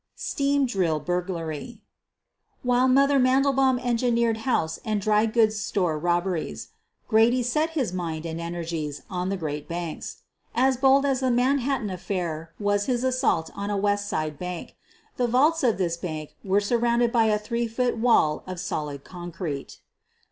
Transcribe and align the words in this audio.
STEAM 0.15 0.65
DRILL 0.65 0.99
BURGLARY 1.01 1.79
While" 2.63 2.87
Mother'' 2.97 3.19
Mandelbaum 3.19 3.77
engineered 3.85 4.37
house 4.49 4.79
and 4.83 4.99
dry 4.99 5.27
goods 5.27 5.59
store 5.61 5.99
robberies, 5.99 6.69
Grady 7.07 7.43
set 7.43 7.77
his 7.77 7.93
mind 7.93 8.23
QUEEN 8.23 8.31
OF 8.41 8.45
THE 8.45 8.49
BURGLARS 8.49 8.69
203 8.71 8.79
and 8.81 8.89
energies 8.89 9.03
on 9.11 9.29
the 9.29 9.37
great 9.37 9.67
banks. 9.67 10.17
As 10.55 10.77
bold 10.77 11.05
as 11.05 11.19
the 11.19 11.29
Manhattan 11.29 11.91
affair 11.91 12.51
was 12.59 12.85
his 12.85 13.03
assault 13.03 13.51
on 13.55 13.69
a 13.69 13.77
West 13.77 14.09
Side 14.09 14.39
bank. 14.39 14.75
The 15.17 15.27
vaults 15.27 15.63
of 15.63 15.77
this 15.77 15.97
bank 15.97 16.35
were 16.43 16.61
surrounded 16.61 17.11
by 17.11 17.25
a 17.25 17.37
three 17.37 17.67
foot 17.67 17.95
wall 17.95 18.43
of 18.47 18.59
solid 18.59 19.03
concrete. 19.03 19.81